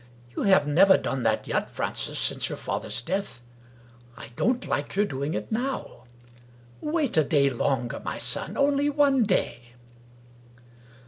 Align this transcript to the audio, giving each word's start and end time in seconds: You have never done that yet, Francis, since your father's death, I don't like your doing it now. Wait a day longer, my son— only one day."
You 0.35 0.41
have 0.41 0.65
never 0.65 0.97
done 0.97 1.21
that 1.21 1.47
yet, 1.47 1.69
Francis, 1.69 2.17
since 2.17 2.49
your 2.49 2.57
father's 2.57 3.03
death, 3.03 3.43
I 4.17 4.29
don't 4.35 4.65
like 4.67 4.95
your 4.95 5.05
doing 5.05 5.35
it 5.35 5.51
now. 5.51 6.05
Wait 6.81 7.17
a 7.17 7.23
day 7.23 7.51
longer, 7.51 7.99
my 8.03 8.17
son— 8.17 8.57
only 8.57 8.89
one 8.89 9.25
day." 9.25 9.73